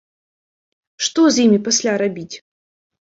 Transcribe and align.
Што 1.07 1.27
з 1.35 1.45
імі 1.45 1.59
пасля 1.71 1.91
рабіць? 2.07 2.35